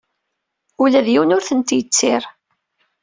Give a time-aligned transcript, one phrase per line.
[0.83, 2.23] Ula d yiwen ur tent-yettir.